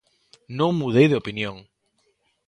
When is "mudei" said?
0.79-1.07